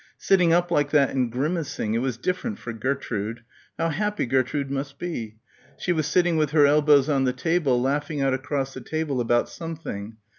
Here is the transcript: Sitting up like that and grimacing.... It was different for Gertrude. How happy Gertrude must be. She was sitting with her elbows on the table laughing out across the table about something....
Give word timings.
Sitting 0.17 0.51
up 0.51 0.71
like 0.71 0.89
that 0.89 1.11
and 1.11 1.31
grimacing.... 1.31 1.93
It 1.93 1.99
was 1.99 2.17
different 2.17 2.57
for 2.57 2.73
Gertrude. 2.73 3.43
How 3.77 3.89
happy 3.89 4.25
Gertrude 4.25 4.71
must 4.71 4.97
be. 4.97 5.37
She 5.77 5.91
was 5.93 6.07
sitting 6.07 6.37
with 6.37 6.49
her 6.53 6.65
elbows 6.65 7.07
on 7.07 7.25
the 7.25 7.33
table 7.33 7.79
laughing 7.79 8.19
out 8.19 8.33
across 8.33 8.73
the 8.73 8.81
table 8.81 9.21
about 9.21 9.47
something.... 9.47 10.17